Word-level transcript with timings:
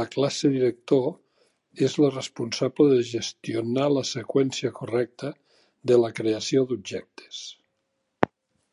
La 0.00 0.04
classe 0.14 0.48
Director 0.56 1.06
és 1.86 1.96
la 2.04 2.10
responsable 2.12 2.88
de 2.92 2.98
gestionar 3.12 3.88
la 3.96 4.04
seqüència 4.12 4.72
correcta 4.82 5.32
de 5.94 5.98
la 6.06 6.16
creació 6.22 6.68
d'objectes. 6.74 7.44